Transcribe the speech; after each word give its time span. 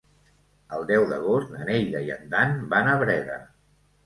El 0.77 0.87
deu 0.91 1.05
d'agost 1.11 1.51
na 1.57 1.67
Neida 1.67 2.01
i 2.09 2.09
en 2.17 2.25
Dan 2.33 2.57
van 2.73 2.91
a 2.97 2.97
Breda. 3.05 3.39